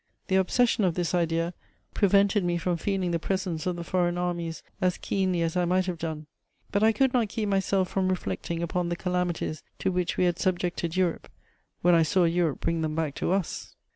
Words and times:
The 0.29 0.35
obsession 0.35 0.83
of 0.83 0.95
this 0.95 1.13
idea 1.13 1.53
prevented 1.93 2.43
me 2.43 2.57
from 2.57 2.75
feeling 2.75 3.11
the 3.11 3.19
presence 3.19 3.67
of 3.67 3.75
the 3.75 3.83
foreign 3.83 4.17
armies 4.17 4.63
as 4.81 4.97
keenly 4.97 5.43
as 5.43 5.55
I 5.55 5.65
might 5.65 5.85
have 5.85 5.99
done: 5.99 6.25
but 6.71 6.81
I 6.81 6.91
could 6.91 7.13
not 7.13 7.29
keep 7.29 7.47
myself 7.47 7.87
from 7.89 8.09
reflecting 8.09 8.63
upon 8.63 8.89
the 8.89 8.95
calamities 8.95 9.61
to 9.77 9.91
which 9.91 10.17
we 10.17 10.23
had 10.23 10.39
subjected 10.39 10.95
Europe, 10.97 11.29
when 11.83 11.93
I 11.93 12.01
saw 12.01 12.23
Europe 12.23 12.61
bring 12.61 12.81
them 12.81 12.95
back 12.95 13.13
to 13.17 13.31
us. 13.31 13.75